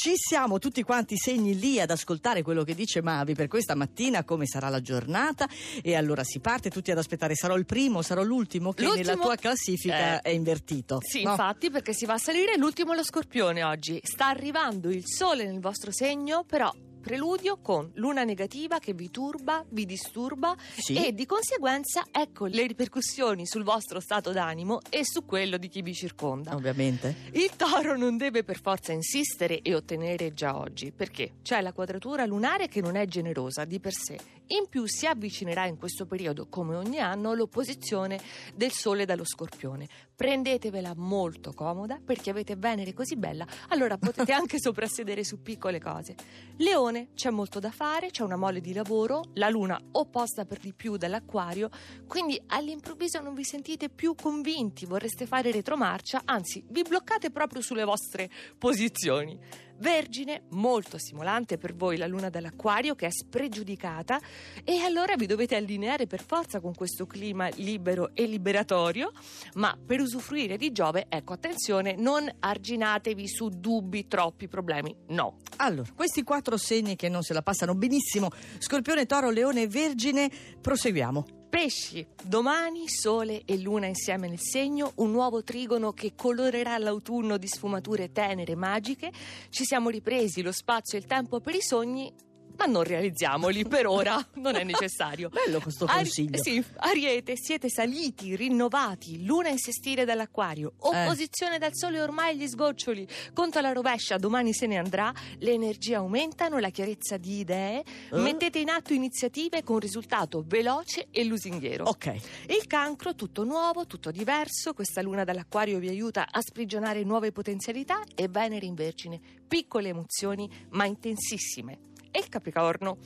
Ci 0.00 0.12
siamo 0.14 0.60
tutti 0.60 0.84
quanti 0.84 1.16
segni 1.16 1.58
lì 1.58 1.80
ad 1.80 1.90
ascoltare 1.90 2.42
quello 2.42 2.62
che 2.62 2.76
dice 2.76 3.02
Mavi 3.02 3.34
per 3.34 3.48
questa 3.48 3.74
mattina, 3.74 4.22
come 4.22 4.46
sarà 4.46 4.68
la 4.68 4.80
giornata 4.80 5.48
e 5.82 5.96
allora 5.96 6.22
si 6.22 6.38
parte 6.38 6.70
tutti 6.70 6.92
ad 6.92 6.98
aspettare, 6.98 7.34
sarò 7.34 7.56
il 7.56 7.66
primo, 7.66 8.00
sarò 8.00 8.22
l'ultimo 8.22 8.72
che 8.72 8.84
L'ultimo- 8.84 9.04
nella 9.08 9.20
tua 9.20 9.34
classifica 9.34 10.20
Eh. 10.20 10.20
è 10.20 10.28
invertito. 10.28 11.00
Sì, 11.02 11.24
no? 11.24 11.30
infatti, 11.30 11.70
perché 11.72 11.92
si 11.94 12.04
va 12.06 12.12
a 12.12 12.18
salire 12.18 12.56
l'ultimo 12.56 12.94
lo 12.94 13.02
scorpione 13.02 13.64
oggi. 13.64 13.98
Sta 14.04 14.28
arrivando 14.28 14.88
il 14.88 15.02
sole 15.04 15.44
nel 15.44 15.58
vostro 15.58 15.90
segno, 15.90 16.44
però 16.46 16.72
preludio 17.12 17.56
con 17.62 17.90
luna 17.94 18.22
negativa 18.22 18.78
che 18.78 18.92
vi 18.92 19.10
turba, 19.10 19.64
vi 19.70 19.86
disturba 19.86 20.54
Sì. 20.76 21.06
e 21.06 21.14
di 21.14 21.24
conseguenza 21.24 22.04
ecco 22.12 22.44
le 22.44 22.66
ripercussioni 22.66 23.46
sul 23.46 23.62
vostro 23.62 23.98
stato 23.98 24.30
d'animo 24.30 24.80
e 24.90 25.06
su 25.06 25.24
quello 25.24 25.56
di 25.56 25.68
chi 25.68 25.80
vi 25.80 25.94
circonda. 25.94 26.54
Ovviamente. 26.54 27.14
Il 27.32 27.52
toro 27.56 27.96
non 27.96 28.18
deve 28.18 28.44
per 28.44 28.60
forza 28.60 28.92
insistere 28.92 29.62
e 29.62 29.74
ottenere 29.74 30.34
già 30.34 30.58
oggi, 30.58 30.92
perché 30.92 31.36
c'è 31.40 31.62
la 31.62 31.72
quadratura 31.72 32.26
lunare 32.26 32.68
che 32.68 32.82
non 32.82 32.94
è 32.94 33.06
generosa 33.06 33.64
di 33.64 33.80
per 33.80 33.94
sé. 33.94 34.18
In 34.48 34.66
più 34.68 34.84
si 34.86 35.06
avvicinerà 35.06 35.64
in 35.66 35.78
questo 35.78 36.04
periodo, 36.04 36.46
come 36.48 36.74
ogni 36.74 36.98
anno, 36.98 37.32
l'opposizione 37.34 38.18
del 38.54 38.72
Sole 38.72 39.06
dallo 39.06 39.24
Scorpione. 39.24 39.86
Prendetevela 40.14 40.94
molto 40.96 41.52
comoda 41.52 42.00
perché 42.04 42.30
avete 42.30 42.56
Venere 42.56 42.92
così 42.92 43.16
bella, 43.16 43.46
allora 43.68 43.96
potete 43.98 44.32
anche 44.32 44.58
soprassedere 44.58 45.22
su 45.24 45.40
piccole 45.42 45.78
cose. 45.80 46.14
Leone, 46.56 46.97
c'è 47.14 47.30
molto 47.30 47.58
da 47.58 47.70
fare, 47.70 48.10
c'è 48.10 48.22
una 48.22 48.36
mole 48.36 48.60
di 48.60 48.72
lavoro, 48.72 49.22
la 49.34 49.48
luna 49.48 49.80
opposta 49.92 50.44
per 50.44 50.58
di 50.58 50.72
più 50.72 50.96
dall'acquario, 50.96 51.70
quindi 52.06 52.40
all'improvviso 52.46 53.20
non 53.20 53.34
vi 53.34 53.44
sentite 53.44 53.88
più 53.88 54.14
convinti, 54.14 54.86
vorreste 54.86 55.26
fare 55.26 55.50
retromarcia, 55.50 56.22
anzi 56.24 56.64
vi 56.68 56.82
bloccate 56.82 57.30
proprio 57.30 57.62
sulle 57.62 57.84
vostre 57.84 58.30
posizioni. 58.58 59.38
Vergine, 59.78 60.42
molto 60.50 60.98
stimolante 60.98 61.56
per 61.56 61.74
voi 61.74 61.96
la 61.96 62.06
luna 62.06 62.30
dall'acquario 62.30 62.94
che 62.94 63.06
è 63.06 63.10
spregiudicata 63.10 64.20
e 64.64 64.80
allora 64.80 65.14
vi 65.16 65.26
dovete 65.26 65.54
allineare 65.54 66.06
per 66.06 66.22
forza 66.22 66.60
con 66.60 66.74
questo 66.74 67.06
clima 67.06 67.48
libero 67.56 68.10
e 68.14 68.26
liberatorio, 68.26 69.12
ma 69.54 69.78
per 69.84 70.00
usufruire 70.00 70.56
di 70.56 70.72
Giove, 70.72 71.06
ecco 71.08 71.34
attenzione, 71.34 71.94
non 71.96 72.28
arginatevi 72.40 73.28
su 73.28 73.48
dubbi, 73.48 74.08
troppi 74.08 74.48
problemi, 74.48 74.94
no. 75.08 75.36
Allora, 75.56 75.88
questi 75.94 76.22
quattro 76.22 76.56
segni 76.56 76.96
che 76.96 77.08
non 77.08 77.22
se 77.22 77.32
la 77.32 77.42
passano 77.42 77.74
benissimo, 77.74 78.30
Scorpione, 78.58 79.06
Toro, 79.06 79.30
Leone 79.30 79.62
e 79.62 79.68
Vergine, 79.68 80.30
proseguiamo. 80.60 81.37
Pesci, 81.58 82.06
domani 82.22 82.88
sole 82.88 83.42
e 83.44 83.58
luna 83.58 83.86
insieme 83.86 84.28
nel 84.28 84.38
segno, 84.38 84.92
un 84.98 85.10
nuovo 85.10 85.42
trigono 85.42 85.92
che 85.92 86.12
colorerà 86.14 86.78
l'autunno 86.78 87.36
di 87.36 87.48
sfumature 87.48 88.12
tenere 88.12 88.52
e 88.52 88.54
magiche. 88.54 89.10
Ci 89.50 89.64
siamo 89.64 89.88
ripresi 89.90 90.40
lo 90.40 90.52
spazio 90.52 90.96
e 90.96 91.00
il 91.00 91.08
tempo 91.08 91.40
per 91.40 91.56
i 91.56 91.60
sogni, 91.60 92.14
ma 92.58 92.66
non 92.66 92.82
realizziamoli 92.82 93.64
per 93.66 93.86
ora, 93.86 94.24
non 94.34 94.56
è 94.56 94.64
necessario. 94.64 95.28
Bello 95.32 95.60
questo 95.60 95.84
Ari- 95.86 95.96
consiglio. 96.02 96.42
sì, 96.42 96.62
Ariete, 96.76 97.34
siete 97.36 97.68
saliti, 97.70 98.34
rinnovati, 98.36 99.24
luna 99.24 99.48
in 99.48 99.58
sestile 99.58 100.04
dall'acquario, 100.04 100.72
opposizione 100.78 101.58
dal 101.58 101.70
sole 101.74 102.00
ormai 102.00 102.34
agli 102.34 102.46
sgoccioli, 102.48 103.06
conto 103.32 103.58
alla 103.58 103.72
rovescia, 103.72 104.16
domani 104.18 104.52
se 104.52 104.66
ne 104.66 104.76
andrà, 104.76 105.12
le 105.38 105.52
energie 105.52 105.94
aumentano, 105.94 106.58
la 106.58 106.70
chiarezza 106.70 107.16
di 107.16 107.38
idee, 107.38 107.82
Eh? 108.10 108.16
mettete 108.18 108.58
in 108.58 108.68
atto 108.70 108.92
iniziative 108.92 109.62
con 109.62 109.78
risultato 109.78 110.44
veloce 110.46 111.06
e 111.10 111.24
lusinghiero. 111.24 111.84
Ok. 111.84 112.06
Il 112.48 112.66
cancro, 112.66 113.14
tutto 113.14 113.44
nuovo, 113.44 113.86
tutto 113.86 114.10
diverso, 114.10 114.74
questa 114.74 115.00
luna 115.00 115.22
dall'acquario 115.24 115.78
vi 115.78 115.88
aiuta 115.88 116.26
a 116.30 116.40
sprigionare 116.40 117.04
nuove 117.04 117.30
potenzialità 117.32 118.02
e 118.14 118.26
Venere 118.28 118.66
in 118.66 118.74
Vergine, 118.74 119.20
piccole 119.46 119.88
emozioni 119.88 120.48
ma 120.70 120.84
intensissime. 120.86 121.86
E 122.10 122.18
il 122.18 122.28
Capricorno? 122.28 122.96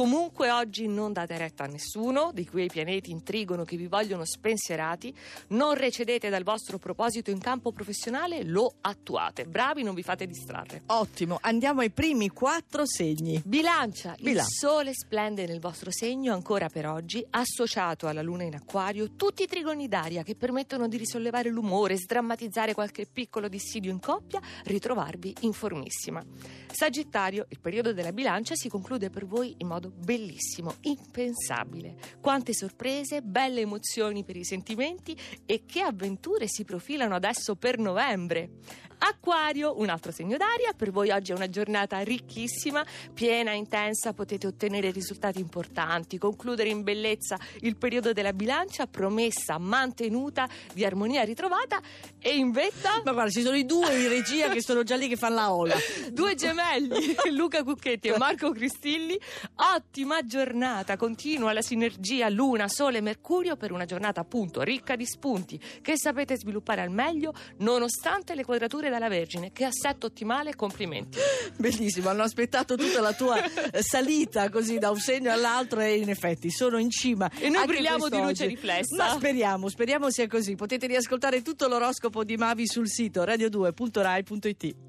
Comunque 0.00 0.50
oggi 0.50 0.88
non 0.88 1.12
date 1.12 1.36
retta 1.36 1.64
a 1.64 1.66
nessuno 1.66 2.30
di 2.32 2.46
quei 2.46 2.68
pianeti 2.68 3.10
in 3.10 3.22
trigono 3.22 3.64
che 3.64 3.76
vi 3.76 3.86
vogliono 3.86 4.24
spensierati, 4.24 5.14
non 5.48 5.74
recedete 5.74 6.30
dal 6.30 6.42
vostro 6.42 6.78
proposito 6.78 7.30
in 7.30 7.38
campo 7.38 7.70
professionale, 7.70 8.42
lo 8.42 8.76
attuate. 8.80 9.44
Bravi, 9.44 9.82
non 9.82 9.94
vi 9.94 10.02
fate 10.02 10.26
distrarre. 10.26 10.84
Ottimo, 10.86 11.36
andiamo 11.42 11.82
ai 11.82 11.90
primi 11.90 12.30
quattro 12.30 12.86
segni. 12.86 13.42
Bilancia, 13.44 14.14
il 14.16 14.22
Bilancia. 14.22 14.50
sole 14.50 14.94
splende 14.94 15.44
nel 15.44 15.60
vostro 15.60 15.90
segno 15.90 16.32
ancora 16.32 16.70
per 16.70 16.86
oggi, 16.86 17.22
associato 17.28 18.06
alla 18.06 18.22
luna 18.22 18.44
in 18.44 18.54
acquario, 18.54 19.16
tutti 19.16 19.42
i 19.42 19.46
trigoni 19.46 19.86
d'aria 19.86 20.22
che 20.22 20.34
permettono 20.34 20.88
di 20.88 20.96
risollevare 20.96 21.50
l'umore, 21.50 21.98
sdrammatizzare 21.98 22.72
qualche 22.72 23.04
piccolo 23.04 23.48
dissidio 23.48 23.90
in 23.90 24.00
coppia, 24.00 24.40
ritrovarvi 24.64 25.34
in 25.40 25.52
formissima. 25.52 26.24
Sagittario, 26.72 27.44
il 27.50 27.60
periodo 27.60 27.92
della 27.92 28.14
bilancia 28.14 28.54
si 28.54 28.70
conclude 28.70 29.10
per 29.10 29.26
voi 29.26 29.56
in 29.58 29.66
modo 29.66 29.88
bellissimo, 29.90 30.76
impensabile. 30.82 31.96
Quante 32.20 32.54
sorprese, 32.54 33.22
belle 33.22 33.60
emozioni 33.60 34.24
per 34.24 34.36
i 34.36 34.44
sentimenti 34.44 35.16
e 35.44 35.64
che 35.66 35.80
avventure 35.80 36.46
si 36.48 36.64
profilano 36.64 37.14
adesso 37.14 37.56
per 37.56 37.78
novembre. 37.78 38.50
Acquario, 39.02 39.78
un 39.78 39.88
altro 39.88 40.12
segno 40.12 40.36
d'aria, 40.36 40.74
per 40.76 40.90
voi 40.90 41.08
oggi 41.08 41.32
è 41.32 41.34
una 41.34 41.48
giornata 41.48 42.00
ricchissima, 42.00 42.84
piena, 43.14 43.52
intensa, 43.52 44.12
potete 44.12 44.46
ottenere 44.46 44.90
risultati 44.90 45.40
importanti, 45.40 46.18
concludere 46.18 46.68
in 46.68 46.82
bellezza 46.82 47.38
il 47.60 47.76
periodo 47.76 48.12
della 48.12 48.34
bilancia, 48.34 48.86
promessa 48.86 49.56
mantenuta 49.56 50.46
di 50.74 50.84
armonia 50.84 51.22
ritrovata 51.22 51.80
e 52.18 52.36
in 52.36 52.50
vetta 52.50 53.00
Ma 53.02 53.12
guarda, 53.12 53.30
ci 53.30 53.40
sono 53.40 53.56
i 53.56 53.64
due 53.64 53.98
in 53.98 54.08
regia 54.08 54.50
che 54.50 54.60
sono 54.60 54.82
già 54.82 54.96
lì 54.96 55.08
che 55.08 55.16
fanno 55.16 55.34
la 55.36 55.54
ola. 55.54 55.74
due 56.12 56.34
gemelli, 56.34 57.14
Luca 57.32 57.62
Cucchetti 57.64 58.08
e 58.08 58.18
Marco 58.18 58.52
Cristilli. 58.52 59.18
Ottima 59.74 60.22
giornata, 60.24 60.98
continua 60.98 61.54
la 61.54 61.62
sinergia 61.62 62.28
Luna, 62.28 62.68
Sole, 62.68 63.00
Mercurio 63.00 63.56
per 63.56 63.72
una 63.72 63.86
giornata 63.86 64.20
appunto 64.20 64.60
ricca 64.60 64.94
di 64.94 65.06
spunti 65.06 65.58
che 65.80 65.94
sapete 65.96 66.36
sviluppare 66.36 66.82
al 66.82 66.90
meglio 66.90 67.32
nonostante 67.58 68.34
le 68.34 68.44
quadrature 68.44 68.89
dalla 68.90 69.08
Vergine. 69.08 69.52
Che 69.52 69.64
assetto 69.64 70.06
ottimale, 70.06 70.54
complimenti. 70.54 71.18
Bellissimo, 71.56 72.08
hanno 72.08 72.22
aspettato 72.22 72.76
tutta 72.76 73.00
la 73.00 73.12
tua 73.12 73.36
salita 73.80 74.48
così 74.50 74.78
da 74.78 74.90
un 74.90 74.98
segno 74.98 75.32
all'altro 75.32 75.80
e 75.80 75.96
in 75.96 76.10
effetti 76.10 76.50
sono 76.50 76.78
in 76.78 76.90
cima. 76.90 77.30
E 77.38 77.48
noi 77.48 77.66
brilliamo 77.66 78.08
di 78.08 78.20
luce 78.20 78.46
riflessa. 78.46 78.96
Ma 78.96 79.10
speriamo, 79.10 79.68
speriamo 79.68 80.10
sia 80.10 80.26
così. 80.26 80.54
Potete 80.54 80.86
riascoltare 80.86 81.42
tutto 81.42 81.68
l'oroscopo 81.68 82.24
di 82.24 82.36
Mavi 82.36 82.66
sul 82.66 82.88
sito 82.88 83.22
radio2.rai.it. 83.22 84.88